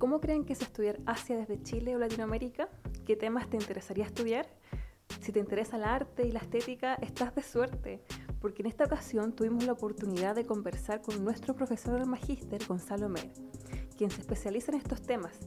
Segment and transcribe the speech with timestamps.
[0.00, 2.68] ¿Cómo creen que es estudiar Asia desde Chile o Latinoamérica?
[3.06, 4.46] ¿Qué temas te interesaría estudiar?
[5.20, 8.02] Si te interesa el arte y la estética, estás de suerte,
[8.40, 13.08] porque en esta ocasión tuvimos la oportunidad de conversar con nuestro profesor del magíster, Gonzalo
[13.08, 13.32] Mer,
[13.96, 15.38] quien se especializa en estos temas.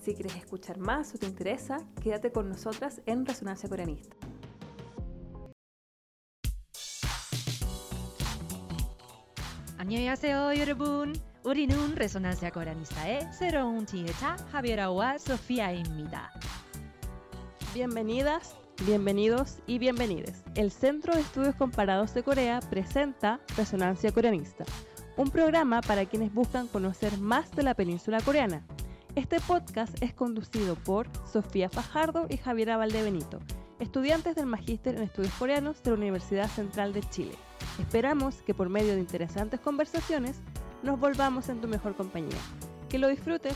[0.00, 4.16] Si quieres escuchar más o te interesa, quédate con nosotras en Resonancia Coreanista.
[9.78, 11.14] 안녕하세요 여러분.
[11.45, 16.31] Urinun Resonancia Coranistae, 01 Tieta, Javier Oa, Sofía Inmita.
[17.73, 20.41] Bienvenidas, bienvenidos y bienvenides.
[20.55, 24.63] El Centro de Estudios Comparados de Corea presenta Resonancia Coreanista,
[25.17, 28.65] un programa para quienes buscan conocer más de la península coreana.
[29.15, 33.39] Este podcast es conducido por Sofía Fajardo y Javiera Valdebenito,
[33.81, 37.33] estudiantes del Magíster en Estudios Coreanos de la Universidad Central de Chile.
[37.79, 40.41] Esperamos que por medio de interesantes conversaciones
[40.83, 42.37] nos volvamos en tu mejor compañía.
[42.89, 43.55] Que lo disfrutes.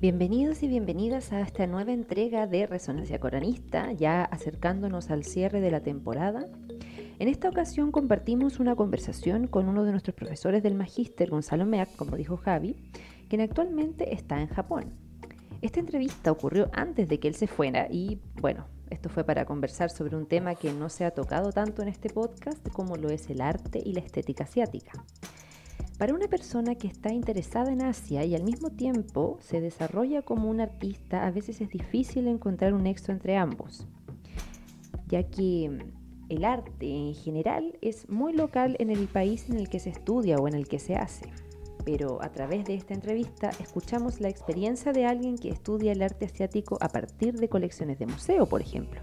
[0.00, 5.70] Bienvenidos y bienvenidas a esta nueva entrega de Resonancia Coranista, ya acercándonos al cierre de
[5.70, 6.46] la temporada.
[7.20, 11.94] En esta ocasión compartimos una conversación con uno de nuestros profesores del magíster, Gonzalo Meac,
[11.94, 12.76] como dijo Javi,
[13.28, 14.92] quien actualmente está en Japón.
[15.62, 19.90] Esta entrevista ocurrió antes de que él se fuera y, bueno, esto fue para conversar
[19.90, 23.30] sobre un tema que no se ha tocado tanto en este podcast como lo es
[23.30, 25.04] el arte y la estética asiática.
[25.98, 30.50] Para una persona que está interesada en Asia y al mismo tiempo se desarrolla como
[30.50, 33.86] un artista, a veces es difícil encontrar un nexo entre ambos,
[35.06, 35.78] ya que
[36.28, 40.36] el arte en general es muy local en el país en el que se estudia
[40.36, 41.26] o en el que se hace.
[41.84, 46.24] Pero a través de esta entrevista escuchamos la experiencia de alguien que estudia el arte
[46.24, 49.00] asiático a partir de colecciones de museo, por ejemplo.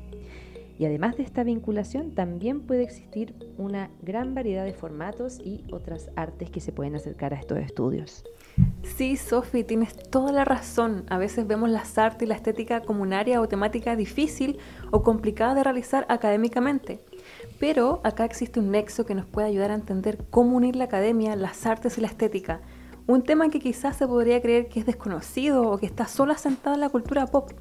[0.82, 6.10] Y además de esta vinculación, también puede existir una gran variedad de formatos y otras
[6.16, 8.24] artes que se pueden acercar a estos estudios.
[8.82, 11.04] Sí, Sofi, tienes toda la razón.
[11.08, 14.58] A veces vemos las artes y la estética como un área o temática difícil
[14.90, 17.00] o complicada de realizar académicamente.
[17.60, 21.36] Pero acá existe un nexo que nos puede ayudar a entender cómo unir la academia,
[21.36, 22.62] las artes y la estética.
[23.08, 26.76] Un tema que quizás se podría creer que es desconocido o que está solo asentado
[26.76, 27.52] en la cultura pop,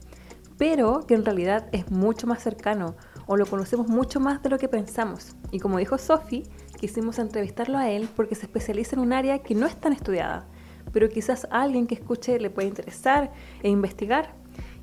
[0.59, 2.95] pero que en realidad es mucho más cercano
[3.27, 5.37] o lo conocemos mucho más de lo que pensamos.
[5.51, 6.43] Y como dijo Sophie,
[6.79, 10.47] quisimos entrevistarlo a él porque se especializa en un área que no es tan estudiada,
[10.93, 13.33] pero quizás a alguien que escuche le puede interesar
[13.63, 14.35] e investigar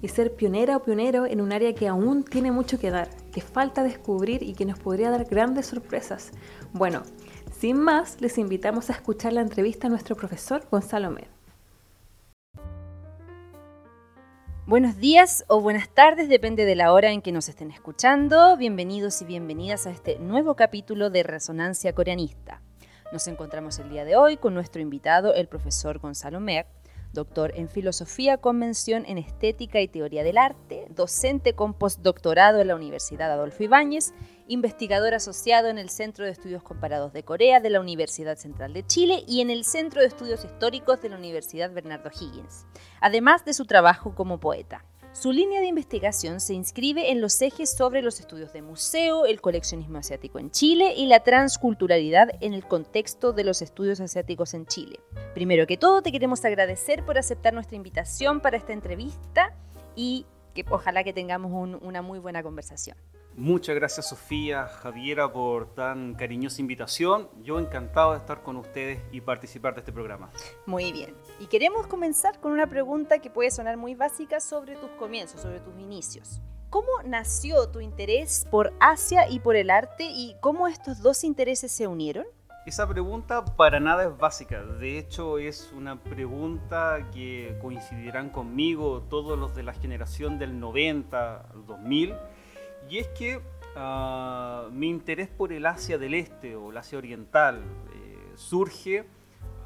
[0.02, 3.41] y ser pionera o pionero en un área que aún tiene mucho que dar, que
[3.41, 6.31] falta descubrir y que nos podría dar grandes sorpresas.
[6.74, 7.03] Bueno,
[7.59, 11.28] sin más, les invitamos a escuchar la entrevista a nuestro profesor Gonzalo Mer.
[14.68, 18.57] Buenos días o buenas tardes, depende de la hora en que nos estén escuchando.
[18.57, 22.62] Bienvenidos y bienvenidas a este nuevo capítulo de Resonancia Coreanista.
[23.13, 26.66] Nos encontramos el día de hoy con nuestro invitado, el profesor Gonzalo Mer,
[27.18, 32.70] doctor en filosofía con mención en estética y teoría del arte, docente con postdoctorado en
[32.70, 34.14] la Universidad Adolfo Ibáñez,
[34.48, 38.86] investigador asociado en el Centro de Estudios Comparados de Corea de la Universidad Central de
[38.86, 42.66] Chile y en el Centro de Estudios Históricos de la Universidad Bernardo Higgins,
[43.02, 44.86] además de su trabajo como poeta.
[45.20, 49.42] Su línea de investigación se inscribe en los ejes sobre los estudios de museo, el
[49.42, 54.68] coleccionismo asiático en Chile y la transculturalidad en el contexto de los estudios asiáticos en
[54.68, 55.00] Chile.
[55.34, 59.56] Primero que todo, te queremos agradecer por aceptar nuestra invitación para esta entrevista
[59.96, 61.52] y que ojalá que tengamos
[61.82, 62.96] una muy buena conversación.
[63.38, 67.30] Muchas gracias Sofía, Javiera por tan cariñosa invitación.
[67.44, 70.31] Yo encantado de estar con ustedes y participar de este programa.
[70.66, 71.14] Muy bien.
[71.40, 75.59] Y queremos comenzar con una pregunta que puede sonar muy básica sobre tus comienzos, sobre
[75.59, 76.42] tus inicios.
[76.72, 81.72] ¿Cómo nació tu interés por Asia y por el arte y cómo estos dos intereses
[81.72, 82.25] se unieron?
[82.66, 84.64] Esa pregunta para nada es básica.
[84.64, 91.36] De hecho, es una pregunta que coincidirán conmigo todos los de la generación del 90
[91.51, 92.16] al 2000
[92.89, 97.63] y es que uh, mi interés por el Asia del Este o el Asia Oriental
[97.94, 99.06] eh, surge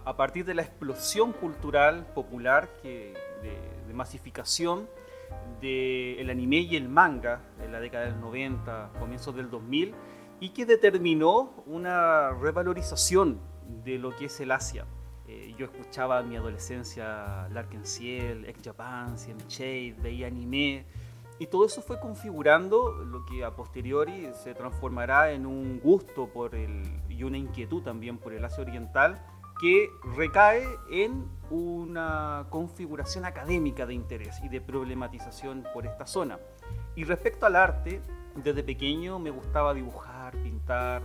[0.05, 4.87] a partir de la explosión cultural popular que, de, de masificación
[5.61, 9.93] del anime y el manga en la década del 90, comienzos del 2000,
[10.39, 13.39] y que determinó una revalorización
[13.83, 14.85] de lo que es el Asia.
[15.27, 20.85] Eh, yo escuchaba en mi adolescencia Larkin Ciel, Ex Japan, Cien Shade, veía anime,
[21.41, 26.53] y todo eso fue configurando lo que a posteriori se transformará en un gusto por
[26.53, 29.25] el, y una inquietud también por el Asia Oriental
[29.59, 36.37] que recae en una configuración académica de interés y de problematización por esta zona.
[36.95, 38.03] Y respecto al arte,
[38.35, 41.01] desde pequeño me gustaba dibujar, pintar,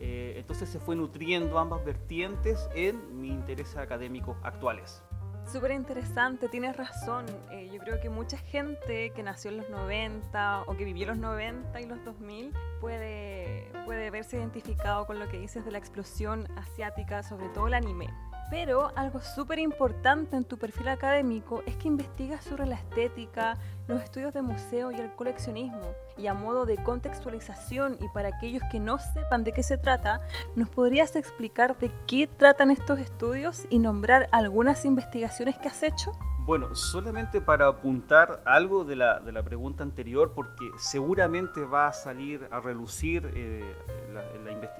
[0.00, 5.02] eh, entonces se fue nutriendo ambas vertientes en mis intereses académicos actuales.
[5.50, 7.26] Súper interesante, tienes razón.
[7.50, 11.18] Eh, yo creo que mucha gente que nació en los 90 o que vivió los
[11.18, 16.46] 90 y los 2000 puede, puede verse identificado con lo que dices de la explosión
[16.56, 18.08] asiática, sobre todo el anime.
[18.52, 23.56] Pero algo súper importante en tu perfil académico es que investigas sobre la estética,
[23.88, 25.94] los estudios de museo y el coleccionismo.
[26.18, 30.20] Y a modo de contextualización y para aquellos que no sepan de qué se trata,
[30.54, 36.12] ¿nos podrías explicar de qué tratan estos estudios y nombrar algunas investigaciones que has hecho?
[36.40, 41.94] Bueno, solamente para apuntar algo de la, de la pregunta anterior, porque seguramente va a
[41.94, 43.74] salir a relucir eh,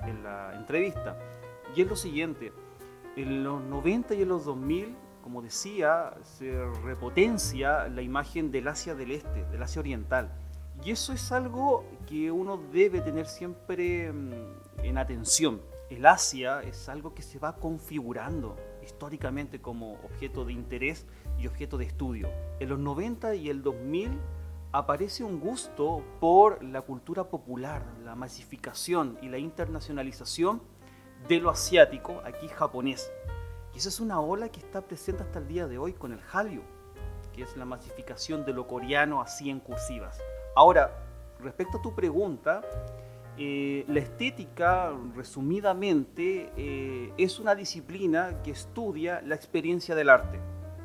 [0.04, 1.16] en la entrevista.
[1.74, 2.52] Y es lo siguiente
[3.16, 8.94] en los 90 y en los 2000, como decía, se repotencia la imagen del Asia
[8.94, 10.32] del Este, del Asia Oriental.
[10.84, 14.32] Y eso es algo que uno debe tener siempre mm,
[14.82, 15.60] en atención.
[15.90, 21.06] El Asia es algo que se va configurando históricamente como objeto de interés
[21.38, 22.30] y objeto de estudio.
[22.58, 24.18] En los 90 y el 2000
[24.72, 30.62] aparece un gusto por la cultura popular, la masificación y la internacionalización
[31.28, 33.10] de lo asiático, aquí japonés.
[33.74, 36.20] Y esa es una ola que está presente hasta el día de hoy con el
[36.20, 36.62] Hallyu,
[37.32, 40.18] que es la masificación de lo coreano así en cursivas.
[40.54, 40.92] Ahora,
[41.40, 42.62] respecto a tu pregunta,
[43.38, 50.38] eh, la estética, resumidamente, eh, es una disciplina que estudia la experiencia del arte.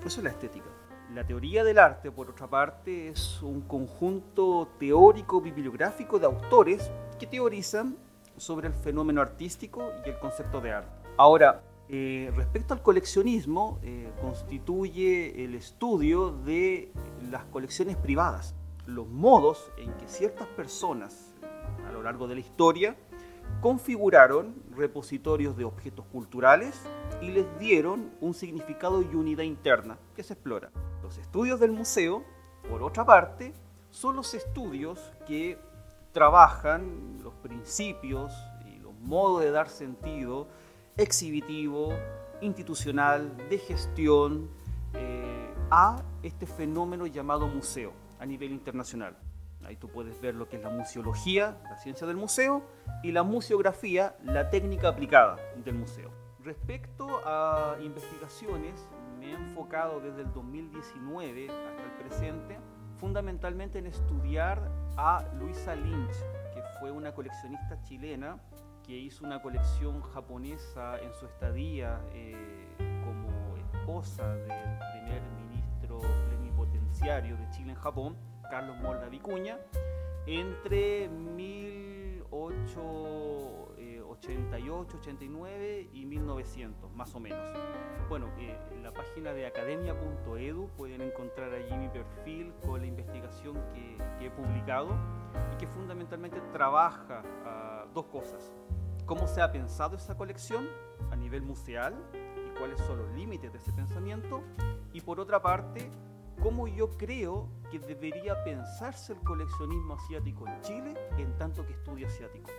[0.05, 0.67] Eso es la estética.
[1.13, 6.89] La teoría del arte, por otra parte, es un conjunto teórico bibliográfico de autores
[7.19, 7.97] que teorizan
[8.37, 10.91] sobre el fenómeno artístico y el concepto de arte.
[11.17, 16.91] Ahora, eh, respecto al coleccionismo, eh, constituye el estudio de
[17.31, 18.55] las colecciones privadas,
[18.85, 21.33] los modos en que ciertas personas
[21.87, 22.95] a lo largo de la historia
[23.61, 26.81] configuraron repositorios de objetos culturales
[27.21, 30.69] y les dieron un significado y unidad interna que se explora.
[31.01, 32.23] Los estudios del museo,
[32.69, 33.53] por otra parte,
[33.89, 35.57] son los estudios que
[36.17, 38.33] trabajan los principios
[38.65, 40.47] y los modos de dar sentido
[40.97, 41.93] exhibitivo,
[42.41, 44.49] institucional, de gestión
[44.95, 49.15] eh, a este fenómeno llamado museo a nivel internacional.
[49.63, 52.63] Ahí tú puedes ver lo que es la museología, la ciencia del museo,
[53.03, 56.09] y la museografía, la técnica aplicada del museo.
[56.43, 58.89] Respecto a investigaciones,
[59.19, 62.57] me he enfocado desde el 2019 hasta el presente
[62.97, 66.17] fundamentalmente en estudiar a Luisa Lynch,
[66.53, 68.39] que fue una coleccionista chilena
[68.83, 72.67] que hizo una colección japonesa en su estadía eh,
[73.05, 78.17] como esposa del primer ministro plenipotenciario de Chile en Japón,
[78.49, 79.59] Carlos Molda Vicuña,
[80.25, 83.66] entre 1800
[84.17, 87.39] 88, 89 y 1900, más o menos.
[88.09, 93.55] Bueno, eh, en la página de academia.edu pueden encontrar allí mi perfil con la investigación
[93.73, 94.95] que, he publicado
[95.53, 98.51] y que fundamentalmente trabaja ah, dos cosas.
[99.05, 100.67] Cómo se ha pensado esa colección
[101.11, 104.41] a nivel museal y cuáles son los límites de ese pensamiento.
[104.91, 105.91] Y por otra parte,
[106.41, 112.07] cómo yo creo que debería pensarse el coleccionismo asiático en Chile en tanto que estudio
[112.07, 112.49] asiático.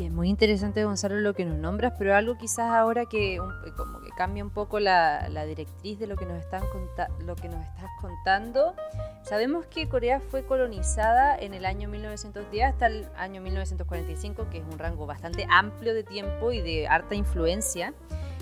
[0.00, 3.38] Bien, muy interesante Gonzalo lo que nos nombras, pero algo quizás ahora que
[3.76, 6.62] como que cambia un poco la, directriz de lo que, nos están
[7.18, 8.74] lo que nos estás contando.
[9.22, 14.64] Sabemos que Corea fue colonizada en el año 1910 hasta el año 1945, que es
[14.72, 17.92] un rango bastante amplio de tiempo y de harta influencia.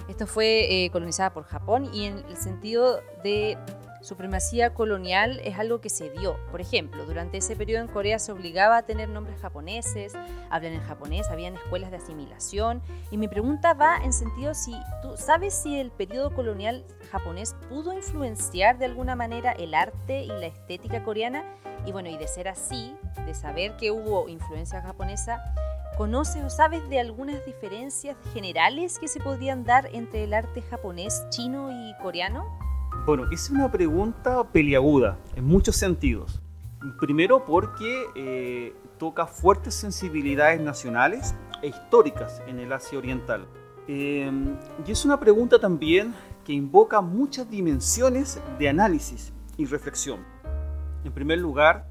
[0.08, 3.58] Esto fue eh, colonizada por Japón y en el sentido de
[4.08, 6.38] supremacía colonial es algo que se dio.
[6.50, 10.14] Por ejemplo, durante ese periodo en Corea se obligaba a tener nombres japoneses,
[10.50, 12.82] hablan en japonés, habían escuelas de asimilación.
[13.10, 17.92] Y mi pregunta va en sentido si tú sabes si el periodo colonial japonés pudo
[17.92, 21.44] influenciar de alguna manera el arte y la estética coreana.
[21.84, 22.96] Y bueno, y de ser así,
[23.26, 25.54] de saber que hubo influencia japonesa,
[25.98, 31.26] ¿conoces o sabes de algunas diferencias generales que se podrían dar entre el arte japonés,
[31.28, 32.67] chino y coreano?
[33.06, 36.40] Bueno, es una pregunta peliaguda en muchos sentidos.
[37.00, 43.46] Primero porque eh, toca fuertes sensibilidades nacionales e históricas en el Asia Oriental.
[43.86, 46.14] Em, y es una pregunta también
[46.44, 50.20] que invoca muchas dimensiones de análisis y reflexión.
[51.04, 51.86] En primer lugar,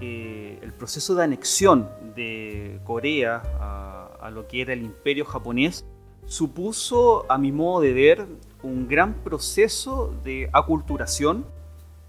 [0.00, 5.84] eh, el proceso de anexión de Corea a, a, lo que era el imperio japonés
[6.26, 8.26] supuso, a mi modo de ver,
[8.64, 11.46] un gran proceso de aculturación,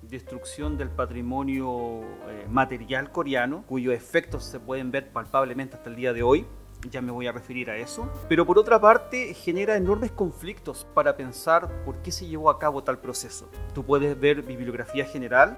[0.02, 6.14] destrucción del patrimonio eh, material coreano, cuyos efectos se pueden ver palpablemente hasta el día
[6.14, 6.46] de hoy.
[6.90, 8.10] Ya me voy a referir a eso.
[8.30, 12.84] Pero por otra parte, genera enormes conflictos para pensar por qué se llevó a cabo
[12.84, 13.50] tal proceso.
[13.74, 15.58] Tú puedes ver bibliografía general,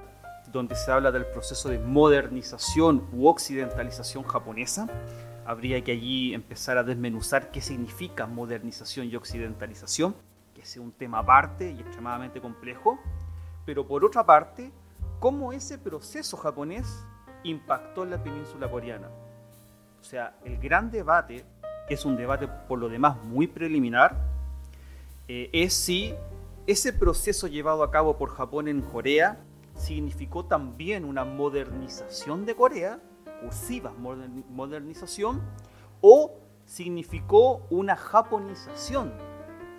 [0.51, 4.87] donde se habla del proceso de modernización u occidentalización japonesa.
[5.45, 10.15] Habría que allí empezar a desmenuzar qué significa modernización y occidentalización,
[10.67, 12.99] es un tema aparte y extremadamente complejo.
[13.65, 14.71] Pero por otra parte,
[15.19, 17.05] cómo ese proceso japonés
[17.43, 19.09] impactó en la península coreana.
[19.99, 21.45] O sea, el gran debate,
[21.87, 24.21] que es un debate por lo demás muy preliminar,
[25.27, 26.13] eh, es si
[26.65, 29.39] ese proceso llevado a cabo por Japón en Corea
[29.75, 32.99] significó también una modernización de Corea,
[33.41, 35.41] cursiva modernización,
[36.01, 39.13] o significó una japonización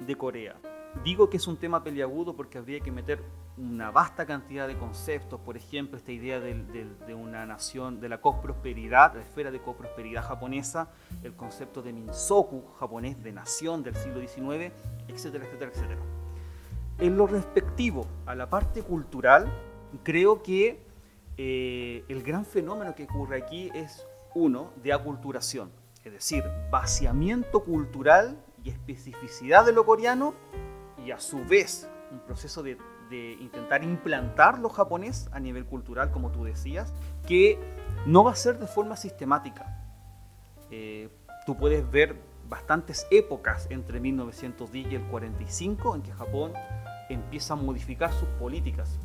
[0.06, 0.56] de Corea.
[1.04, 3.22] Digo que es un tema peliagudo porque habría que meter
[3.56, 9.14] una vasta cantidad de conceptos, por ejemplo, esta idea de, una nación, de la coprosperidad,
[9.14, 10.90] la esfera de coprosperidad japonesa,
[11.22, 14.72] el concepto de Minsoku japonés de nación del siglo XIX,
[15.08, 16.00] etcétera, etcétera, etcétera.
[16.98, 19.46] En lo respectivo a la parte cultural,
[20.02, 20.80] creo que
[21.36, 25.70] eh, el gran fenómeno que ocurre aquí es uno de aculturación,
[26.04, 30.34] es decir, vaciamiento cultural y especificidad de lo coreano
[31.08, 32.76] y a su vez un proceso de,
[33.40, 36.92] intentar implantar lo japonés a nivel cultural, como tú decías,
[37.26, 37.58] que
[38.04, 39.82] no va a ser de forma sistemática.
[40.70, 41.08] Eh,
[41.46, 46.52] tú puedes ver bastantes épocas entre 1910 y el 45 en que Japón
[47.08, 49.00] empieza a modificar sus políticas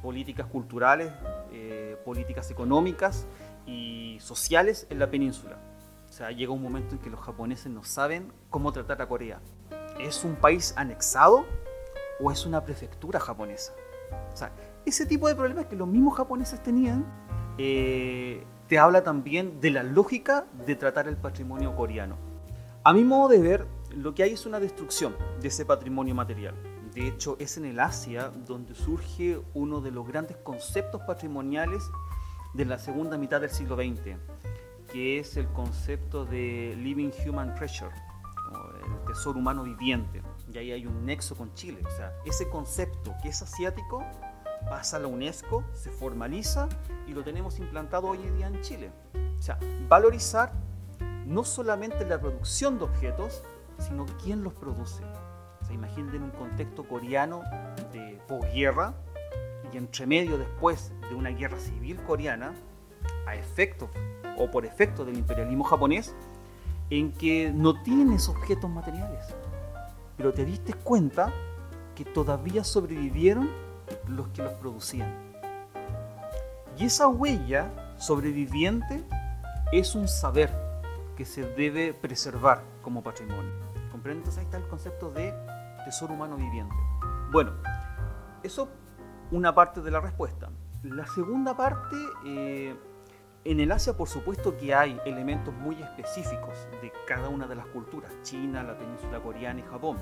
[0.00, 1.12] políticas culturales,
[1.50, 3.26] eh, políticas económicas
[3.66, 5.58] y sociales en la península.
[6.08, 9.40] O sea, llega un momento en que los japoneses no saben cómo tratar a Corea.
[9.98, 11.44] ¿Es un país anexado
[12.20, 13.72] o es una prefectura japonesa?
[14.32, 14.52] O sea,
[14.84, 17.04] ese tipo de problemas que los mismos japoneses tenían,
[17.58, 22.16] eh, te habla también de la lógica de tratar el patrimonio coreano.
[22.82, 26.54] A mi modo de ver, lo que hay es una destrucción de ese patrimonio material.
[26.94, 31.82] De hecho, es en el Asia donde surge uno de los grandes conceptos patrimoniales
[32.52, 34.16] de la segunda mitad del siglo XX,
[34.92, 37.90] que es el concepto de Living Human Treasure,
[39.14, 40.22] tesoro humano viviente.
[40.52, 41.80] Y ahí hay un nexo con Chile.
[41.86, 44.04] O sea, ese concepto que es asiático
[44.68, 46.68] pasa a la UNESCO, se formaliza
[47.06, 48.90] y lo tenemos implantado hoy en día en Chile.
[49.38, 50.52] O sea, valorizar
[51.26, 53.42] no solamente la producción de objetos,
[53.78, 55.02] sino quién los produce.
[55.66, 57.42] Se imaginen un contexto coreano
[57.92, 58.94] de posguerra
[59.72, 62.52] y entre medio después de una guerra civil coreana,
[63.26, 63.90] a efecto
[64.38, 66.14] o por efecto del imperialismo japonés,
[66.90, 69.34] en que no tienen esos objetos materiales.
[70.16, 71.32] Pero te diste cuenta
[71.94, 73.50] que todavía sobrevivieron
[74.08, 75.12] los que los producían.
[76.78, 79.04] Y esa huella sobreviviente
[79.72, 80.50] es un saber
[81.16, 83.52] que se debe preservar como patrimonio.
[83.90, 84.28] ¿Comprendes?
[84.28, 85.32] Entonces ahí está el concepto de
[85.84, 86.74] tesoro humano viviente.
[87.30, 87.52] Bueno,
[88.42, 88.68] eso
[89.30, 90.50] una parte de la respuesta.
[90.82, 92.76] La segunda parte, eh,
[93.44, 97.66] en el Asia por supuesto que hay elementos muy específicos de cada una de las
[97.66, 99.98] culturas, China, la península coreana y Japón.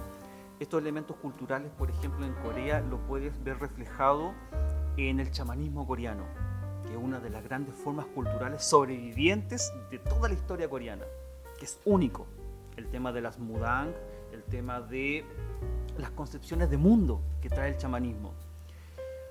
[0.61, 4.33] Estos elementos culturales, por ejemplo, en Corea lo puedes ver reflejado
[4.97, 6.23] en el chamanismo coreano,
[6.85, 11.05] que es una de las grandes formas culturales sobrevivientes de toda la historia coreana,
[11.59, 12.29] que es único.
[12.77, 13.93] El tema de las mudang,
[14.33, 15.25] el tema de
[15.99, 18.35] las concepciones de mundo que trae el chamanismo.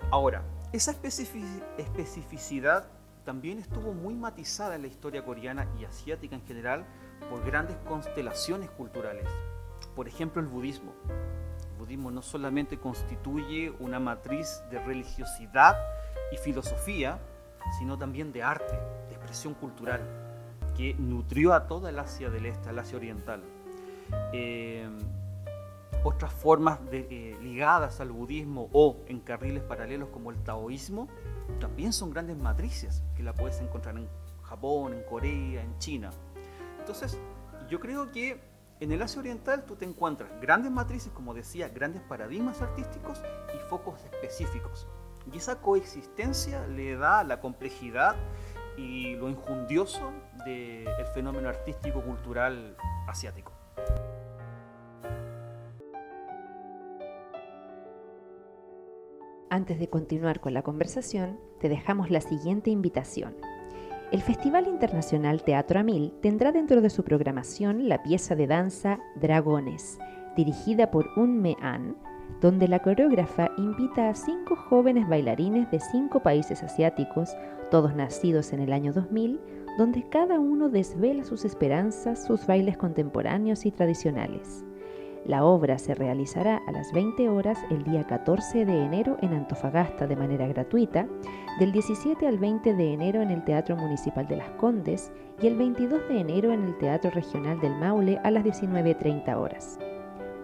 [0.09, 2.89] Ahora, esa especificidad
[3.23, 6.85] también estuvo muy matizada en la historia coreana y asiática en general
[7.29, 9.27] por grandes constelaciones culturales.
[9.95, 10.93] Por ejemplo, el budismo.
[11.09, 15.77] El budismo no solamente constituye una matriz de religiosidad
[16.31, 17.19] y filosofía,
[17.77, 18.73] sino también de arte,
[19.07, 20.01] de expresión cultural,
[20.75, 23.43] que nutrió a toda el Asia del Este, al Asia Oriental.
[24.33, 24.89] Eh,
[26.03, 31.07] otras formas eh, ligadas al budismo o en carriles paralelos como el taoísmo,
[31.59, 34.07] también son grandes matrices que la puedes encontrar en
[34.43, 36.11] Japón, en Corea, en China.
[36.79, 37.17] Entonces,
[37.69, 38.41] yo creo que
[38.79, 43.21] en el Asia Oriental tú te encuentras grandes matrices, como decía, grandes paradigmas artísticos
[43.53, 44.87] y focos específicos.
[45.31, 48.15] Y esa coexistencia le da la complejidad
[48.77, 50.11] y lo injundioso
[50.45, 52.75] del fenómeno artístico cultural
[53.07, 53.51] asiático.
[59.51, 63.35] Antes de continuar con la conversación, te dejamos la siguiente invitación.
[64.09, 69.99] El Festival Internacional Teatro Amil tendrá dentro de su programación la pieza de danza Dragones,
[70.37, 71.97] dirigida por Un Mean,
[72.39, 77.35] donde la coreógrafa invita a cinco jóvenes bailarines de cinco países asiáticos,
[77.69, 79.41] todos nacidos en el año 2000,
[79.77, 84.63] donde cada uno desvela sus esperanzas, sus bailes contemporáneos y tradicionales.
[85.25, 90.07] La obra se realizará a las 20 horas el día 14 de enero en Antofagasta
[90.07, 91.07] de manera gratuita,
[91.59, 95.57] del 17 al 20 de enero en el Teatro Municipal de Las Condes y el
[95.57, 99.79] 22 de enero en el Teatro Regional del Maule a las 19.30 horas.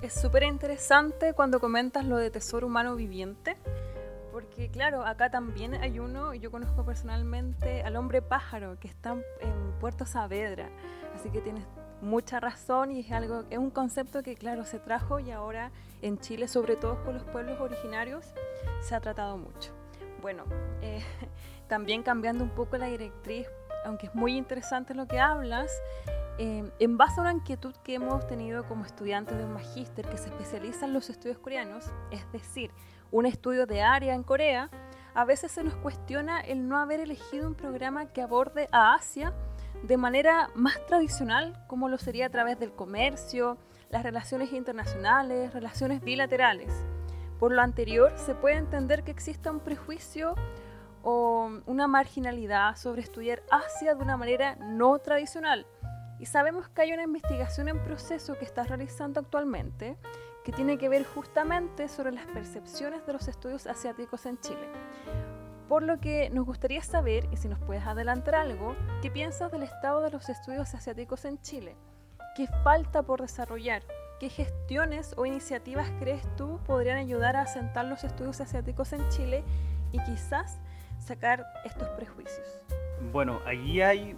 [0.00, 3.58] Es súper interesante cuando comentas lo de tesoro humano viviente,
[4.34, 9.78] porque claro, acá también hay uno, yo conozco personalmente al hombre pájaro que está en
[9.78, 10.70] Puerto Saavedra,
[11.14, 11.62] así que tienes
[12.00, 15.70] mucha razón y es algo, es un concepto que claro se trajo y ahora
[16.02, 18.26] en Chile, sobre todo con los pueblos originarios,
[18.80, 19.70] se ha tratado mucho.
[20.20, 20.42] Bueno,
[20.82, 21.04] eh,
[21.68, 23.46] también cambiando un poco la directriz,
[23.84, 25.70] aunque es muy interesante lo que hablas,
[26.38, 30.18] eh, en base a una inquietud que hemos tenido como estudiantes de un magíster que
[30.18, 32.72] se especializa en los estudios coreanos, es decir,
[33.14, 34.70] un estudio de área en Corea,
[35.14, 39.32] a veces se nos cuestiona el no haber elegido un programa que aborde a Asia
[39.84, 43.56] de manera más tradicional, como lo sería a través del comercio,
[43.88, 46.72] las relaciones internacionales, relaciones bilaterales.
[47.38, 50.34] Por lo anterior, se puede entender que exista un prejuicio
[51.04, 55.68] o una marginalidad sobre estudiar Asia de una manera no tradicional.
[56.18, 59.98] Y sabemos que hay una investigación en proceso que estás realizando actualmente
[60.44, 64.68] que tiene que ver justamente sobre las percepciones de los estudios asiáticos en Chile.
[65.68, 69.62] Por lo que nos gustaría saber, y si nos puedes adelantar algo, ¿qué piensas del
[69.62, 71.74] estado de los estudios asiáticos en Chile?
[72.36, 73.82] ¿Qué falta por desarrollar?
[74.20, 79.42] ¿Qué gestiones o iniciativas crees tú podrían ayudar a asentar los estudios asiáticos en Chile
[79.92, 80.58] y quizás
[80.98, 82.46] sacar estos prejuicios?
[83.12, 84.16] Bueno, allí hay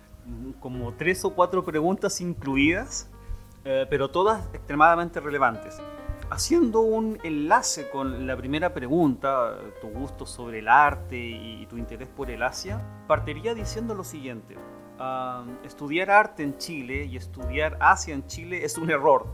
[0.60, 3.08] como tres o cuatro preguntas incluidas,
[3.64, 5.80] eh, pero todas extremadamente relevantes.
[6.30, 12.08] Haciendo un enlace con la primera pregunta, tu gusto sobre el arte y tu interés
[12.08, 14.56] por el Asia, partiría diciendo lo siguiente.
[15.64, 19.26] estudiar arte en Chile y estudiar Asia en Chile es un error.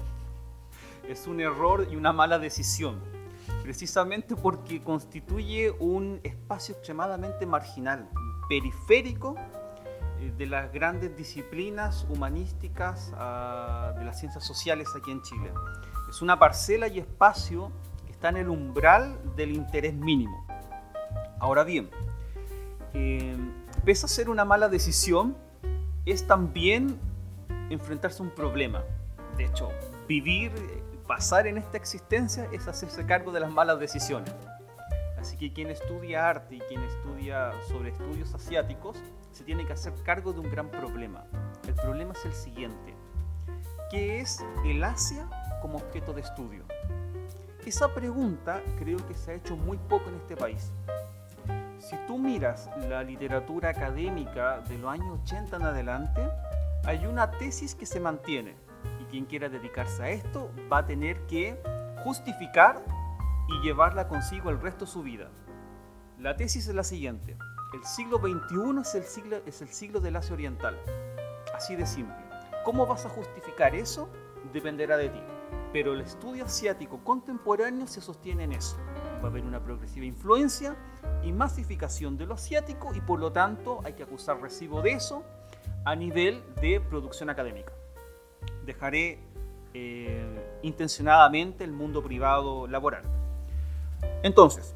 [1.09, 3.01] Es un error y una mala decisión,
[3.63, 8.09] precisamente porque constituye un espacio extremadamente marginal,
[8.49, 9.37] periférico
[10.27, 15.53] de las grandes disciplinas humanísticas ah, de las ciencias sociales aquí en Chile.
[16.09, 17.71] Es una parcela y espacio
[18.07, 20.47] que está en el umbral del interés mínimo.
[21.39, 21.91] Ahora bien,
[22.95, 23.37] eh,
[23.85, 25.37] pese a ser una mala decisión,
[26.05, 26.99] es también
[27.71, 28.83] enfrentarse a un problema.
[29.37, 29.71] De hecho,
[30.09, 30.53] vivir,
[31.07, 34.35] pasar en esta existencia es hacerse cargo de las malas decisiones.
[35.21, 39.03] Así que quien estudia arte y quien estudia sobre estudios asiáticos
[39.33, 41.25] se tiene que hacer cargo de un gran problema.
[41.67, 42.95] El problema es el siguiente.
[43.91, 45.29] ¿Qué es el Asia
[45.61, 46.65] como objeto de estudio?
[47.67, 50.73] Esa pregunta creo que se ha hecho muy poco en este país.
[51.79, 56.21] Si tú miras la literatura académica de los años 80 en adelante,
[56.85, 58.55] hay una tesis que se mantiene
[59.01, 61.61] y quien quiera dedicarse a esto va a tener que
[62.05, 62.83] justificar
[63.49, 65.31] y llevarla consigo el resto de su vida.
[66.19, 67.37] La tesis es la siguiente.
[67.73, 70.79] El siglo XXI es el siglo, es el siglo del Asia Oriental.
[71.55, 72.17] Así de simple.
[72.65, 74.09] ¿Cómo vas a justificar eso?
[74.53, 75.21] Dependerá de ti.
[75.73, 78.77] Pero el estudio asiático contemporáneo se sostiene en eso.
[79.23, 80.77] Va a haber una progresiva influencia
[81.23, 85.25] y masificación de lo asiático y por lo tanto hay que acusar recibo de eso
[85.85, 87.73] a nivel de producción académica.
[88.65, 89.19] Dejaré
[89.75, 93.18] eh, intencionadamente el mundo privado laboral.
[94.23, 94.75] Entonces,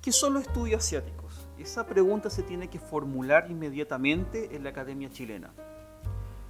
[0.00, 1.46] ¿qué son los estudios asiáticos?
[1.58, 5.52] Esa pregunta se tiene que formular inmediatamente en la Academia Chilena.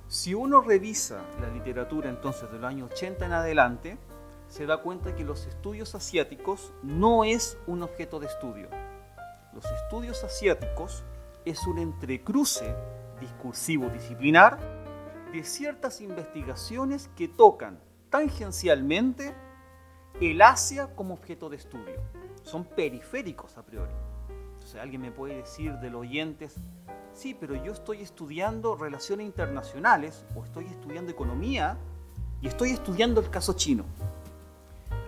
[0.09, 3.98] Si uno revisa la literatura entonces del año 80 en adelante,
[4.48, 8.68] se da cuenta que los estudios asiáticos no es un objeto de estudio.
[9.55, 11.05] Los estudios asiáticos
[11.44, 12.75] es un entrecruce
[13.20, 14.59] discursivo disciplinar
[15.33, 19.35] de ciertas investigaciones que tocan tangencialmente
[20.20, 22.01] el Asia como objeto de estudio.
[22.42, 23.92] Son periféricos a priori.
[24.53, 26.57] Entonces alguien me puede decir de los oyentes,
[27.12, 31.77] sí, pero yo estoy estudiando relaciones internacionales o estoy estudiando economía
[32.40, 33.85] y estoy estudiando el caso chino.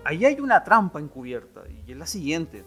[0.05, 2.65] ahí hay una trampa encubierta y es la siguiente.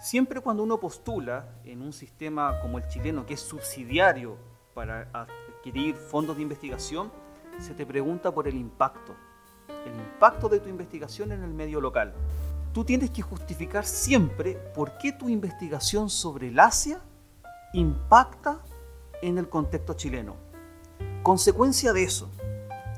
[0.00, 4.36] Siempre cuando uno postula en un sistema como el chileno, que es subsidiario
[4.74, 7.10] para adquirir fondos de investigación,
[7.58, 9.14] se te pregunta por el impacto,
[9.86, 12.12] el impacto de tu investigación en el medio local.
[12.72, 17.00] Tú tienes que justificar siempre por qué tu investigación sobre el Asia
[17.72, 18.60] impacta
[19.20, 20.36] en el contexto chileno.
[21.22, 22.30] Consecuencia de eso,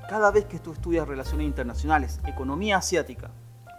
[0.09, 3.31] cada vez que tú estudias relaciones internacionales, economía asiática,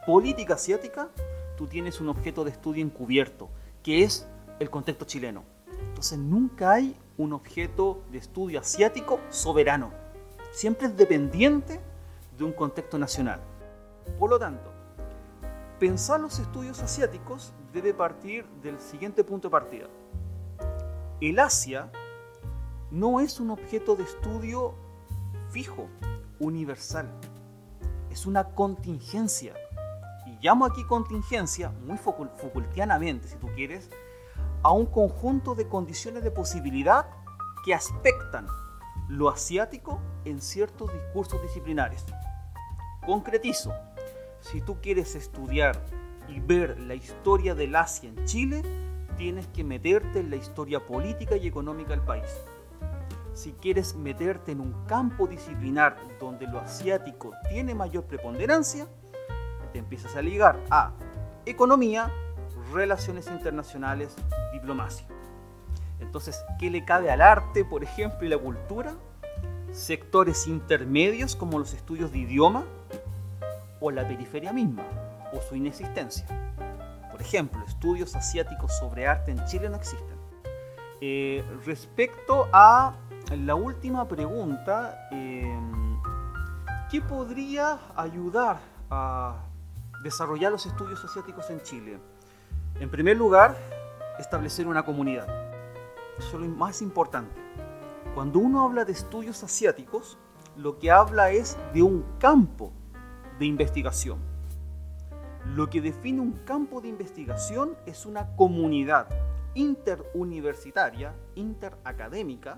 [0.05, 1.09] política asiática,
[1.57, 3.49] tú tienes un objeto de estudio encubierto,
[3.81, 4.27] que es
[4.59, 5.43] el contexto chileno.
[5.87, 9.91] Entonces nunca hay un objeto de estudio asiático soberano.
[10.51, 11.79] Siempre es dependiente
[12.37, 13.41] de un contexto nacional.
[14.19, 14.71] Por lo tanto,
[15.79, 19.87] pensar los estudios asiáticos debe partir del siguiente punto de partida.
[21.21, 21.91] El Asia
[22.91, 24.75] no es un objeto de estudio
[25.49, 25.87] fijo,
[26.39, 27.09] universal.
[28.09, 29.53] Es una contingencia
[30.45, 33.89] llamo aquí contingencia, muy Foucaultianamente, si tú quieres,
[34.61, 37.07] a un conjunto de condiciones de posibilidad
[37.65, 38.45] que aspectan
[39.07, 42.05] lo asiático en ciertos discursos disciplinares.
[43.05, 43.71] Concretizo,
[44.39, 45.79] si tú quieres estudiar
[46.27, 48.63] y ver la historia del Asia en Chile,
[49.15, 52.25] tienes que meterte en la historia política y económica del país.
[53.33, 58.87] Si quieres meterte en un campo disciplinar donde lo asiático tiene mayor preponderancia,
[59.75, 60.91] empiezas a ligar a
[61.45, 62.11] economía,
[62.73, 64.15] relaciones internacionales,
[64.51, 65.05] diplomacia.
[65.99, 68.95] Entonces, ¿qué le cabe al arte, por ejemplo, y la cultura?
[69.71, 72.65] Sectores intermedios como los estudios de idioma
[73.79, 74.83] o la periferia misma
[75.33, 76.25] o su inexistencia.
[77.11, 80.17] Por ejemplo, estudios asiáticos sobre arte en Chile no existen.
[81.01, 82.95] Eh, respecto a
[83.37, 85.59] la última pregunta, eh,
[86.89, 88.59] ¿qué podría ayudar
[88.89, 89.45] a
[90.03, 91.99] desarrollar los estudios asiáticos en Chile?
[92.79, 93.57] En primer lugar,
[94.19, 95.27] establecer una comunidad.
[96.17, 97.41] Eso es lo más importante.
[98.13, 100.17] Cuando uno habla de estudios asiáticos,
[100.55, 102.71] lo que habla es de un campo
[103.39, 104.19] de investigación.
[105.53, 109.07] Lo que define un campo de investigación es una comunidad
[109.53, 112.57] interuniversitaria, interacadémica,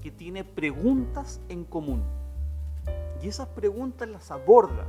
[0.00, 2.02] que tiene preguntas en común.
[3.22, 4.84] Y esas preguntas las aborda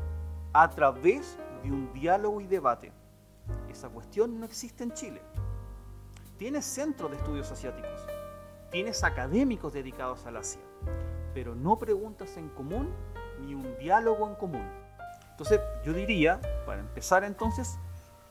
[0.54, 2.92] a través de un diálogo y debate.
[3.70, 5.22] Esa cuestión no existe en Chile.
[6.38, 8.06] Tienes centros de estudios asiáticos,
[8.70, 10.62] tienes académicos dedicados al Asia,
[11.34, 12.90] pero no preguntas en común
[13.42, 14.68] ni un diálogo en común.
[15.32, 17.78] Entonces yo diría, para empezar entonces,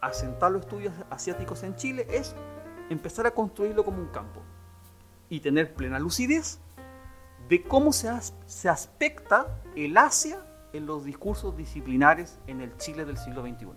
[0.01, 2.35] asentar los estudios asiáticos en Chile es
[2.91, 4.41] empezar a construirlo como un campo
[5.29, 6.61] y tener plena lucidez
[7.49, 8.11] de cómo se,
[8.47, 10.39] se aspecta el Asia
[10.73, 13.69] en los discursos disciplinares en el Chile del siglo XXI.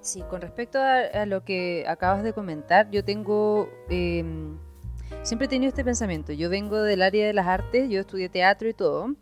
[0.00, 4.58] Sí, con respecto a, lo que acabas de comentar, yo tengo, em,
[5.22, 8.68] siempre he tenido este pensamiento, yo vengo del área de las artes, yo estudié teatro
[8.68, 9.14] y todo,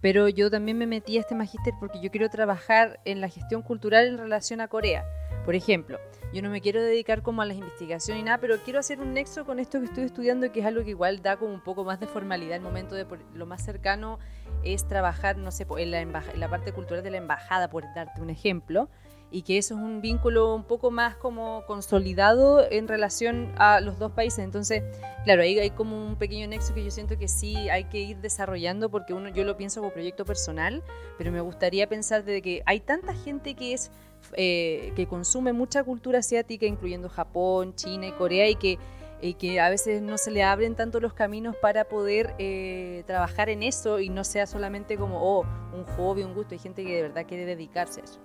[0.00, 3.62] pero yo también me metí a este magíster porque yo quiero trabajar en la gestión
[3.62, 5.04] cultural en relación a Corea.
[5.44, 5.98] Por ejemplo,
[6.32, 9.14] yo no me quiero dedicar como a las investigaciones y nada, pero quiero hacer un
[9.14, 11.84] nexo con esto que estoy estudiando, que es algo que igual da como un poco
[11.84, 14.18] más de formalidad el momento de lo más cercano
[14.62, 18.20] es trabajar, no sé, en la, en la parte cultural de la embajada, por darte
[18.20, 18.88] un ejemplo,
[19.30, 23.98] y que eso es un vínculo un poco más como consolidado en relación a los
[23.98, 24.40] dos países.
[24.40, 24.82] Entonces,
[25.24, 28.18] claro, ahí hay como un pequeño nexo que yo siento que sí hay que ir
[28.18, 30.82] desarrollando porque uno yo lo pienso como proyecto personal,
[31.18, 33.90] pero me gustaría pensar de que hay tanta gente que es
[34.32, 38.78] eh, que consume mucha cultura asiática, incluyendo Japón, China y Corea, y que
[39.20, 43.48] y que a veces no se le abren tanto los caminos para poder eh, trabajar
[43.48, 46.54] en eso y no sea solamente como oh, un hobby, un gusto.
[46.54, 48.20] Hay gente que de verdad quiere dedicarse a eso.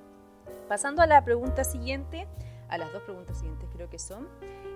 [0.73, 2.27] Pasando a la pregunta siguiente,
[2.67, 4.27] a las dos preguntas siguientes creo que son,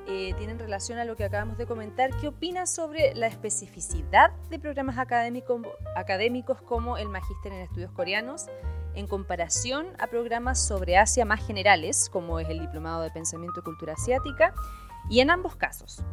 [0.08, 2.16] eh, tienen relación a lo que acabamos de comentar.
[2.18, 8.46] ¿Qué opinas sobre la especificidad de programas académicos, como el Magíster en Estudios Coreanos
[8.94, 13.64] en comparación a programas sobre Asia más generales, como es el Diplomado de Pensamiento y
[13.64, 14.54] Cultura Asiática?
[15.10, 16.04] Y en ambos casos,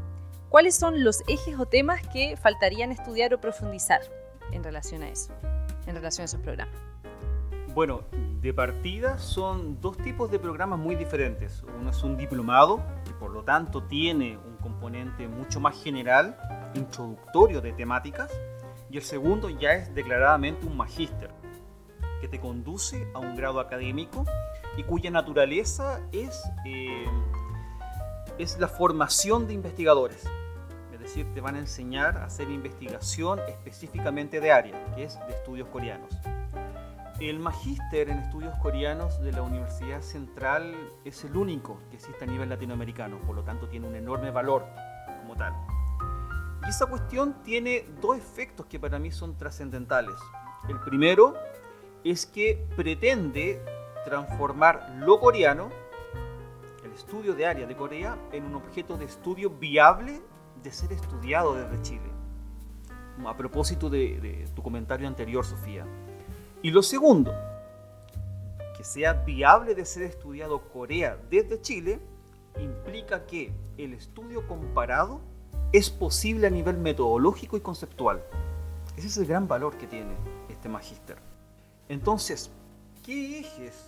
[0.49, 4.01] ¿cuáles son los ejes o temas que faltarían estudiar o profundizar
[4.51, 5.31] en relación a eso,
[5.87, 6.94] en relación a esos programas?
[7.75, 8.03] Bueno,
[8.41, 11.65] de partida son dos tipos de programas muy diferentes.
[11.77, 16.39] Uno es un diplomado, que por lo tanto tiene un componente mucho más general,
[16.75, 18.31] introductorio de temáticas,
[18.91, 21.33] y el segundo ya es declaradamente un magíster,
[22.21, 24.25] que te conduce a un grado académico
[24.77, 27.07] y cuya naturaleza es eh,
[28.39, 30.25] es la formación de investigadores.
[30.93, 35.35] Es decir, te van a enseñar a hacer investigación específicamente de área, que es de
[35.35, 36.17] estudios coreanos.
[37.21, 40.75] El magíster en estudios coreanos de la Universidad Central
[41.05, 44.67] es el único que existe a nivel latinoamericano, por lo tanto tiene un enorme valor
[45.21, 45.55] como tal.
[46.67, 50.17] Y esa cuestión tiene dos efectos que para mí son trascendentales.
[50.69, 51.35] El primero
[52.03, 53.65] es que pretende
[54.05, 55.71] transformar lo coreano,
[56.85, 60.21] el estudio de área de Corea, en un objeto de estudio viable
[60.65, 62.11] de ser estudiado desde Chile.
[63.25, 65.87] A propósito de, de tu comentario anterior, Sofía.
[66.65, 67.31] Y lo segundo,
[68.75, 72.01] que sea viable de ser estudiado Corea desde Chile,
[72.59, 75.21] implica que el estudio comparado
[75.75, 78.25] es posible a nivel metodológico y conceptual.
[78.97, 80.15] Ese es el gran valor que tiene
[80.49, 81.19] este magíster.
[81.91, 82.51] Entonces,
[83.05, 83.85] ¿qué ejes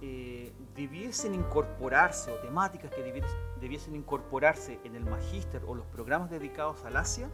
[0.00, 3.24] eh, debiesen incorporarse o temáticas que
[3.60, 7.28] debiesen incorporarse en el magíster o los programas dedicados al Asia?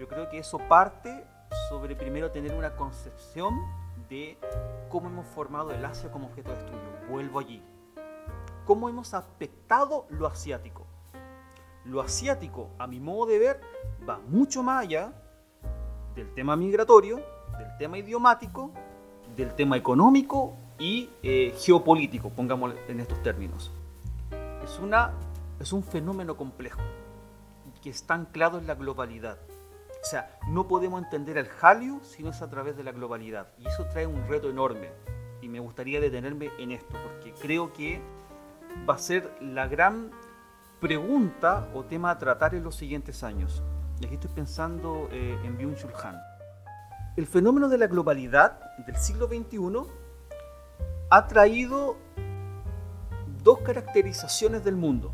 [0.00, 1.22] Yo creo que eso parte
[1.68, 3.52] sobre primero tener una concepción
[4.08, 4.38] de
[4.88, 7.08] cómo hemos formado el Asia como objeto de estudio.
[7.08, 7.62] Vuelvo allí.
[8.64, 10.86] Cómo hemos aspectado lo asiático.
[11.84, 13.60] Lo asiático, a mi modo de ver,
[14.08, 15.12] va mucho más allá
[16.14, 17.16] del tema migratorio,
[17.58, 18.72] del tema idiomático,
[19.36, 23.70] del tema económico y eh, geopolítico, pongamos en estos términos.
[24.64, 25.12] Es, una,
[25.60, 26.80] es un fenómeno complejo
[27.82, 29.38] que está anclado en la globalidad.
[30.06, 33.48] O sea, no podemos entender el Halio si no es a través de la globalidad.
[33.58, 34.92] Y eso trae un reto enorme.
[35.42, 38.00] Y me gustaría detenerme en esto, porque creo que
[38.88, 40.12] va a ser la gran
[40.80, 43.64] pregunta o tema a tratar en los siguientes años.
[44.00, 45.90] Y aquí estoy pensando eh, en Byung-Chul.
[47.16, 49.90] El fenómeno de la globalidad del siglo XXI
[51.10, 51.96] ha traído
[53.42, 55.10] dos caracterizaciones del mundo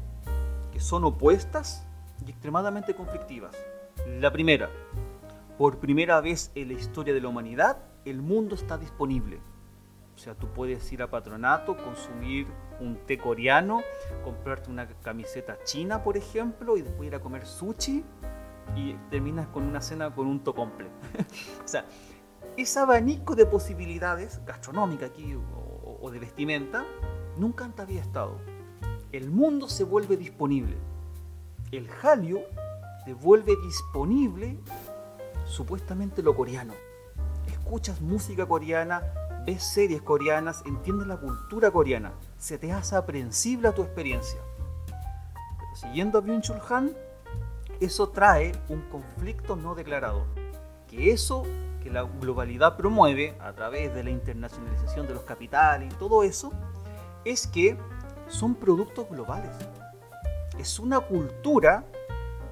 [0.71, 1.83] que son opuestas
[2.27, 3.57] y extremadamente conflictivas.
[4.21, 4.71] La primera,
[5.59, 9.41] por primera vez en la historia de la humanidad, el mundo está disponible.
[10.15, 12.47] O sea, tú puedes ir a patronato, consumir
[12.81, 13.83] un té coreano,
[14.25, 18.05] comprarte una camiseta china, por ejemplo, y después ir a comer sushi
[18.77, 20.89] y terminas con una cena con un tocomple.
[21.65, 21.87] o sea,
[22.57, 26.85] ese abanico de posibilidades gastronómicas aquí o, o de vestimenta
[27.37, 28.37] nunca antes había estado.
[29.13, 30.77] El mundo se vuelve disponible.
[31.71, 32.41] El Hallyu
[33.05, 34.59] te vuelve disponible
[35.45, 36.75] supuestamente lo coreano.
[37.47, 39.03] Escuchas música coreana,
[39.45, 44.41] ves series coreanas, entiendes la cultura coreana, se te hace aprensible a tu experiencia.
[44.87, 46.97] Pero siguiendo a Byung-Chul Han,
[47.81, 50.25] eso trae un conflicto no declarado.
[50.87, 51.45] Que eso
[51.83, 56.53] que la globalidad promueve a través de la internacionalización de los capitales y todo eso,
[57.25, 57.77] es que
[58.29, 59.51] son productos globales.
[60.59, 61.85] Es una cultura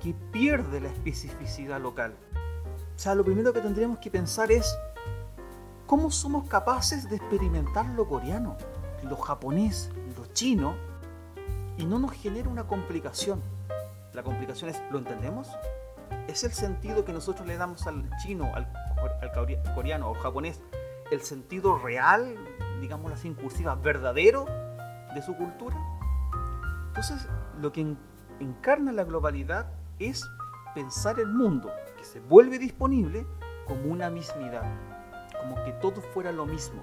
[0.00, 2.14] que pierde la especificidad local.
[2.96, 4.76] O sea, lo primero que tendríamos que pensar es
[5.86, 8.56] cómo somos capaces de experimentar lo coreano,
[9.02, 10.74] lo japonés, lo chino,
[11.76, 13.40] y no nos genera una complicación.
[14.12, 15.48] La complicación es, ¿lo entendemos?
[16.28, 18.70] ¿Es el sentido que nosotros le damos al chino, al,
[19.74, 20.60] coreano o japonés,
[21.10, 22.36] el sentido real,
[22.80, 24.46] digamos así, incursiva, verdadero
[25.14, 25.76] de su cultura?
[26.88, 27.26] Entonces,
[27.60, 27.96] lo que
[28.40, 30.28] encarna la globalidad es
[30.74, 33.26] pensar el mundo que se vuelve disponible
[33.66, 34.64] como una mismidad,
[35.38, 36.82] como que todo fuera lo mismo.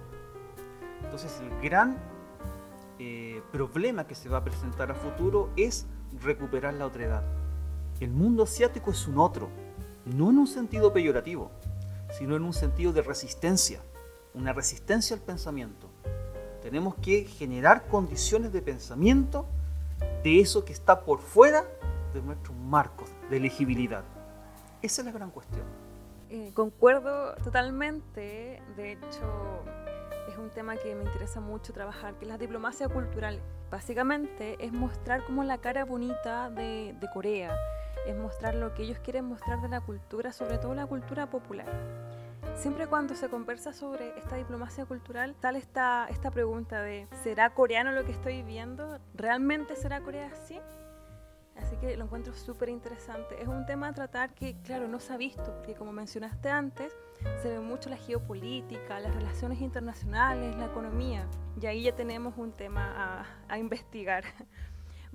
[1.04, 1.98] Entonces el gran
[3.00, 5.86] eh, problema que se va a presentar a futuro es
[6.22, 7.24] recuperar la otredad.
[8.00, 9.50] El mundo asiático es un otro,
[10.06, 11.52] no en un sentido peyorativo,
[12.18, 13.82] sino en un sentido de resistencia,
[14.34, 15.90] una resistencia al pensamiento.
[16.62, 19.48] Tenemos que generar condiciones de pensamiento
[20.24, 21.66] de eso que está por fuera
[22.14, 24.04] de nuestros marcos de elegibilidad.
[24.82, 25.66] Esa es la gran cuestión.
[26.30, 28.62] Eh, concuerdo totalmente.
[28.76, 29.64] De hecho,
[30.28, 33.40] es un tema que me interesa mucho trabajar, que es la diplomacia cultural.
[33.72, 37.56] Básicamente es mostrar como la cara bonita de, de Corea,
[38.06, 41.68] es mostrar lo que ellos quieren mostrar de la cultura, sobre todo la cultura popular.
[42.56, 47.92] Siempre cuando se conversa sobre esta diplomacia cultural, sale esta, esta pregunta de, ¿será coreano
[47.92, 49.00] lo que estoy viendo?
[49.14, 50.60] ¿Realmente será Corea así?
[51.62, 53.42] Así que lo encuentro súper interesante.
[53.42, 56.96] Es un tema a tratar que, claro, no se ha visto, porque como mencionaste antes,
[57.42, 61.28] se ve mucho la geopolítica, las relaciones internacionales, la economía.
[61.60, 64.24] Y ahí ya tenemos un tema a, a investigar.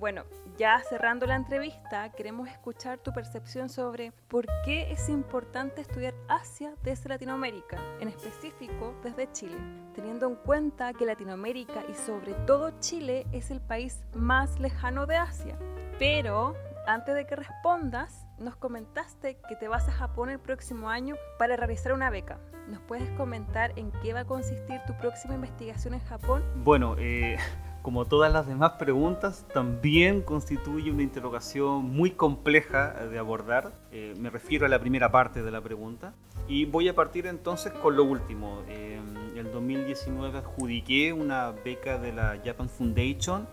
[0.03, 0.25] Bueno,
[0.59, 6.75] ya cerrando la entrevista, queremos escuchar tu percepción sobre por qué es importante estudiar Asia
[6.83, 9.57] desde Latinoamérica, en específico desde Chile,
[9.95, 15.19] teniendo en cuenta que Latinoamérica y sobre todo Chile es el país más lejano de
[15.19, 15.57] Asia.
[15.99, 16.55] Pero
[16.87, 21.57] antes de que respondas, nos comentaste que te vas a Japón el próximo año para
[21.57, 22.39] realizar una beca.
[22.69, 26.43] ¿Nos puedes comentar en qué va a consistir tu próxima investigación en Japón?
[26.57, 27.37] Bueno, eh,
[27.83, 33.73] como todas las demás preguntas, también constituye una interrogación muy compleja de abordar.
[33.91, 36.15] Eh, me refiero a la primera parte de la pregunta.
[36.49, 38.63] Y voy a partir entonces con lo último.
[38.69, 39.01] Eh,
[39.33, 43.49] en el 2019 adjudiqué una beca de la Japan Foundation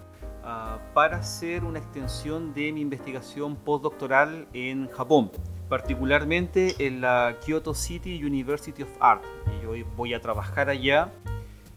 [0.51, 5.31] Ah, para hacer una extensión de mi investigación postdoctoral en Japón,
[5.69, 9.23] particularmente en la Kyoto City University of Art.
[9.61, 11.13] Y hoy voy a trabajar allá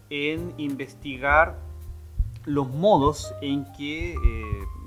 [0.08, 1.58] en investigar
[2.46, 4.16] los modos en que eh,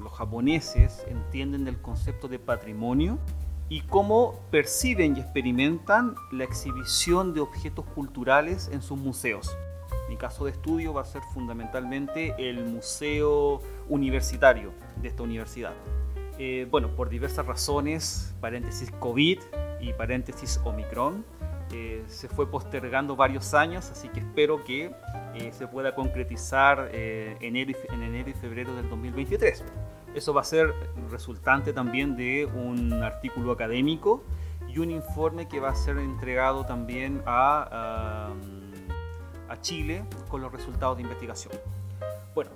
[0.02, 3.20] los japoneses entienden el concepto de patrimonio
[3.70, 9.56] y cómo perciben y experimentan la exhibición de objetos culturales en sus museos.
[10.10, 15.74] Mi caso de estudio va a ser fundamentalmente el museo universitario de esta universidad.
[16.38, 19.40] Eh, bueno, por diversas razones, paréntesis COVID
[19.80, 21.26] y paréntesis Omicron,
[21.72, 24.92] eh, se fue postergando varios años, así que espero que
[25.34, 29.64] eh, se pueda concretizar en enero y febrero del 2023.
[30.14, 30.74] Eso va a ser
[31.10, 34.24] resultante también de un artículo académico
[34.68, 38.30] y un informe que va a ser entregado también a
[39.66, 41.52] Chile con los resultados de investigación.
[42.36, 42.52] Bueno,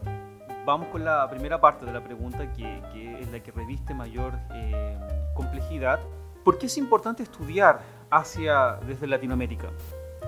[0.63, 4.95] vamos con la primera parte de la pregunta que, es la que reviste mayor eh,
[5.33, 5.99] complejidad.
[6.45, 9.71] ¿Por qué es importante estudiar Asia desde Latinoamérica?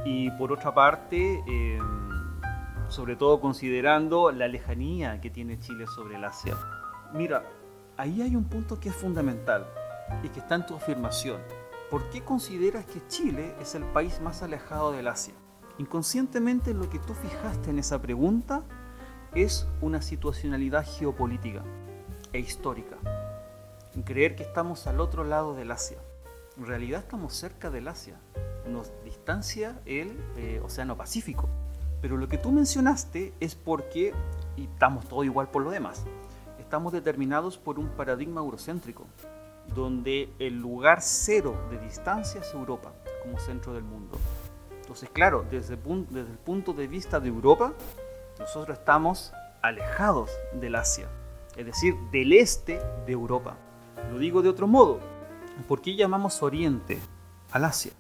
[0.06, 1.80] Y por otra parte, eh,
[2.88, 6.58] sobre todo considerando la lejanía que tiene Chile sobre el Asia.
[7.14, 7.44] Mira,
[7.96, 9.68] ahí hay un punto que es fundamental
[10.24, 11.42] y que está en tu afirmación.
[11.92, 15.36] ¿Por qué consideras que Chile es el país más alejado del Asia?
[15.78, 18.64] Inconscientemente lo que tú fijaste en esa pregunta
[19.34, 21.64] es una situacionalidad geopolítica
[22.34, 22.98] e histórica.
[24.06, 25.98] Creer que estamos al otro lado del Asia.
[26.58, 28.20] En realidad estamos cerca del Asia.
[28.68, 31.50] Nos distancia el eh, Océano Pacífico.
[32.02, 34.14] Pero lo que tú mencionaste es porque,
[34.58, 36.04] y estamos todo igual por lo demás,
[36.60, 39.06] estamos determinados por un paradigma eurocéntrico,
[39.76, 44.18] donde el lugar cero de distancia es Europa como centro del mundo.
[44.92, 47.72] Entonces, claro, desde, el punto de vista de Europa,
[48.38, 51.08] nosotros estamos alejados del Asia,
[51.56, 53.56] es decir, del este de Europa.
[54.12, 55.00] Lo digo de otro modo,
[55.70, 57.00] ¿por qué llamamos Oriente
[57.54, 57.94] al Asia?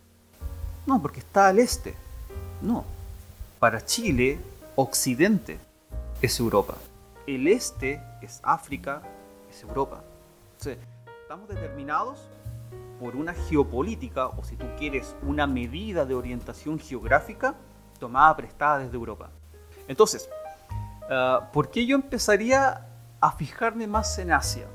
[0.85, 1.95] No, porque está al este.
[2.61, 2.83] No,
[3.57, 4.37] para Chile,
[4.75, 5.59] Occidente
[6.21, 6.75] es Europa.
[7.25, 9.01] El este es África,
[9.49, 10.03] es Europa.
[10.57, 10.77] Entonces,
[11.21, 12.27] estamos determinados
[13.01, 17.55] por una geopolítica, o si tú quieres, una medida de orientación geográfica
[17.99, 19.31] tomada prestada desde Europa.
[19.87, 20.29] Entonces,
[21.09, 22.87] ah, ¿por qué yo empezaría
[23.19, 24.67] a fijarme más en Asia?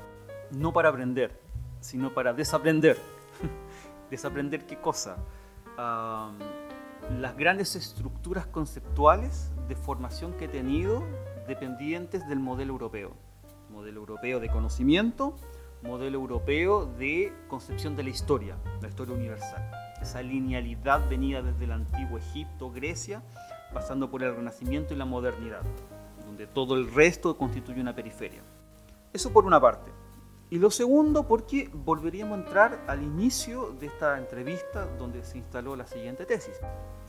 [0.51, 1.39] No para aprender,
[1.79, 2.97] sino para desaprender.
[4.11, 5.15] ¿Desaprender qué cosa?
[5.77, 11.01] Las grandes estructuras conceptuales de formación que he tenido
[11.47, 13.13] dependientes del modelo europeo.
[13.69, 15.37] Modelo europeo de conocimiento,
[15.83, 19.71] modelo europeo de concepción de la historia, la historia universal.
[20.01, 23.21] Esa linealidad venía desde el antiguo Egipto, Grecia,
[23.73, 25.61] pasando por el Renacimiento y la modernidad,
[26.25, 28.41] donde todo el resto constituye una periferia.
[29.13, 29.91] Eso por una parte.
[30.49, 35.75] Y lo segundo, porque volveríamos a entrar al inicio de esta entrevista donde se instaló
[35.75, 36.55] la siguiente tesis.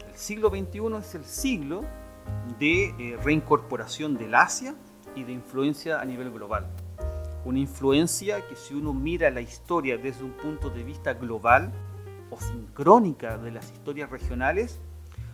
[0.07, 1.83] El siglo XXI es el siglo
[2.59, 4.75] de eh, reincorporación del Asia
[5.15, 6.67] y de influencia a nivel global
[7.49, 11.73] una influencia que si uno mira la historia desde un punto de vista global
[12.31, 14.79] o sincrónica de las historias regionales,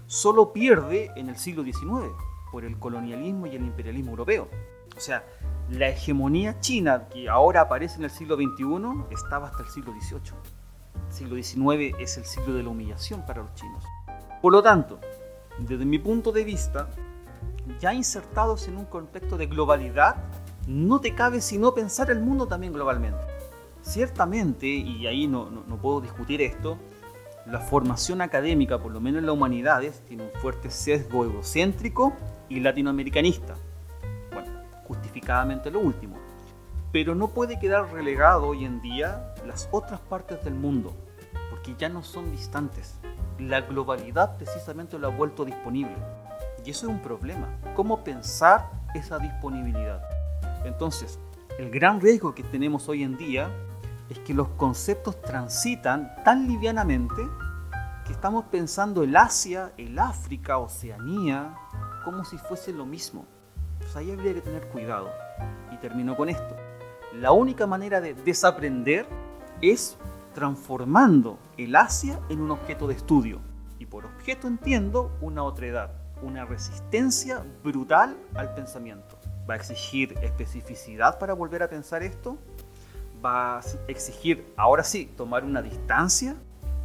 [0.06, 2.12] solo pierde en el siglo XIX
[2.52, 4.48] por el colonialismo y el imperialismo europeo.
[4.96, 5.24] O sea,
[5.70, 10.34] la hegemonía china que ahora aparece en el siglo XXI estaba hasta el siglo XVIII.
[11.08, 13.82] El siglo XIX es el siglo de la humillación para los chinos.
[14.40, 15.00] Por lo tanto,
[15.58, 16.90] desde mi punto de vista,
[17.80, 20.14] ya insertados en un contexto de globalidad,
[20.66, 23.20] no te cabe sino pensar el mundo también globalmente.
[23.82, 25.50] Ciertamente, y ahí no,
[25.82, 26.78] puedo discutir esto,
[27.46, 32.14] la formación académica, por lo menos en las humanidades, tiene un fuerte sesgo egocéntrico
[32.48, 33.54] y latinoamericanista.
[34.32, 34.50] Bueno,
[34.84, 36.16] justificadamente lo último.
[36.92, 40.94] Pero no puede quedar relegado hoy en día las otras partes del mundo,
[41.50, 42.94] porque ya no son distantes.
[43.38, 45.96] La globalidad precisamente lo ha vuelto disponible.
[46.64, 47.48] Y eso es un problema.
[47.76, 50.13] ¿Cómo pensar esa disponibilidad?
[50.64, 51.18] Entonces,
[51.58, 53.48] el gran riesgo que tenemos hoy en día
[54.08, 57.22] es que los conceptos transitan tan livianamente
[58.04, 61.54] que estamos pensando el Asia, el África, Oceanía,
[62.04, 63.24] como si fuese lo mismo.
[63.74, 65.10] Entonces ahí habría que tener cuidado.
[65.72, 66.56] Y termino con esto.
[67.14, 69.06] La única manera de desaprender
[69.62, 69.96] es
[70.34, 73.40] transformando el Asia en un objeto de estudio.
[73.78, 75.90] Y por objeto entiendo una otra edad,
[76.22, 79.13] una resistencia brutal al pensamiento.
[79.48, 82.38] ¿Va a exigir especificidad para volver a pensar esto?
[83.24, 86.36] ¿Va a exigir, ahora sí, tomar una distancia?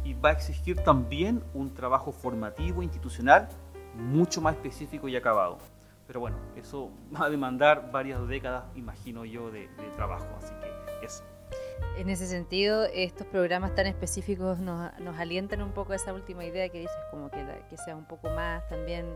[0.04, 3.48] Y va a exigir también un trabajo formativo, institucional,
[3.96, 5.58] mucho más específico y acabado.
[6.06, 10.26] Pero bueno, eso va a demandar varias décadas, imagino yo, de, de trabajo.
[10.38, 11.24] Así que eso.
[11.96, 16.44] En ese sentido, estos programas tan específicos nos, nos, alientan un poco a esa última
[16.44, 19.06] idea que dices, como que, que sea un poco más también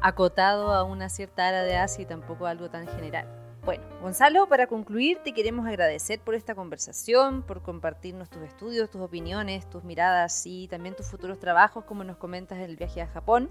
[0.00, 3.26] acotado a una cierta área de Asia y tampoco algo tan general.
[3.64, 9.00] Bueno, Gonzalo, para concluir, te queremos agradecer por esta conversación, por compartirnos tus estudios, tus
[9.00, 13.06] opiniones, tus miradas y también tus futuros trabajos, como nos comentas en el viaje a
[13.06, 13.50] Japón,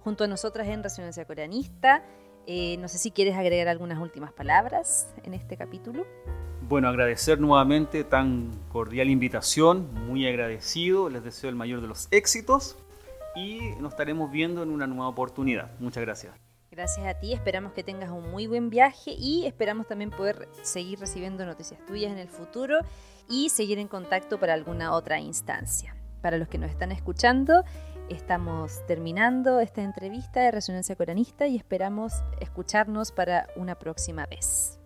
[0.00, 2.04] junto a nosotras en Resonancia Coreanista.
[2.46, 6.04] Eh, no sé si quieres agregar algunas últimas palabras en este capítulo.
[6.66, 12.78] Bueno, agradecer nuevamente tan cordial invitación, muy agradecido, les deseo el mayor de los éxitos
[13.36, 15.70] y nos estaremos viendo en una nueva oportunidad.
[15.78, 16.32] Muchas gracias.
[16.70, 20.98] Gracias a ti, esperamos que tengas un muy buen viaje y esperamos también poder seguir
[21.00, 22.78] recibiendo noticias tuyas en el futuro
[23.28, 25.94] y seguir en contacto para alguna otra instancia.
[26.22, 27.62] Para los que nos están escuchando,
[28.08, 34.80] estamos terminando esta entrevista de Resonancia Coranista y esperamos escucharnos para una próxima vez.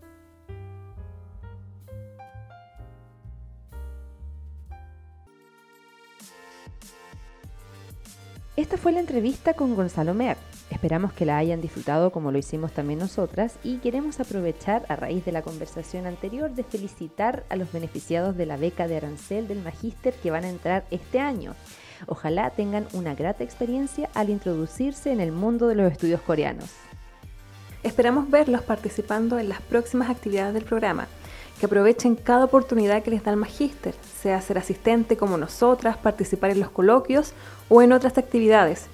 [8.58, 10.36] Esta fue la entrevista con Gonzalo Mer.
[10.70, 15.24] Esperamos que la hayan disfrutado como lo hicimos también nosotras y queremos aprovechar a raíz
[15.24, 19.62] de la conversación anterior de felicitar a los beneficiados de la beca de arancel del
[19.62, 21.54] magíster que van a entrar este año.
[22.08, 26.68] Ojalá tengan una grata experiencia al introducirse en el mundo de los estudios coreanos.
[27.84, 31.06] Esperamos verlos participando en las próximas actividades del programa
[31.58, 36.50] que aprovechen cada oportunidad que les da el magíster, sea ser asistente como nosotras, participar
[36.50, 37.32] en los coloquios
[37.68, 38.86] o en otras actividades,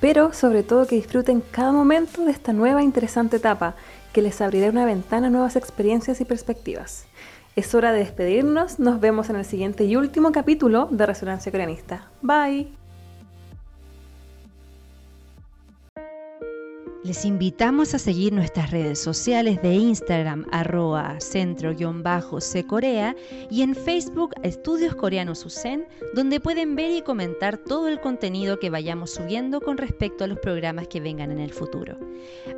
[0.00, 3.74] pero sobre todo que disfruten cada momento de esta nueva interesante etapa
[4.12, 7.06] que les abrirá una ventana a nuevas experiencias y perspectivas.
[7.56, 12.08] Es hora de despedirnos, nos vemos en el siguiente y último capítulo de Resonancia Coreanista.
[12.22, 12.79] Bye.
[17.10, 23.16] Les invitamos a seguir nuestras redes sociales de Instagram arroba centro-corea
[23.50, 28.70] y en Facebook Estudios Coreanos USEN, donde pueden ver y comentar todo el contenido que
[28.70, 31.98] vayamos subiendo con respecto a los programas que vengan en el futuro.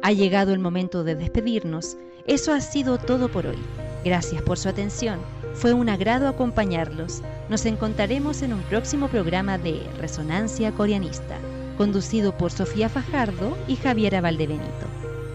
[0.02, 1.96] Ha llegado el momento de despedirnos.
[2.26, 3.58] Eso ha sido todo por hoy.
[4.04, 5.18] Gracias por su atención.
[5.54, 7.22] Fue un agrado acompañarlos.
[7.48, 11.38] Nos encontraremos en un próximo programa de Resonancia Coreanista
[11.76, 14.86] conducido por Sofía Fajardo y Javiera Valdebenito.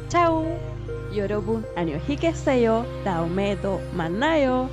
[0.10, 0.46] ¡Chao!
[1.14, 4.70] Yorobun Aniohike Seyo, Taumedo Manayo.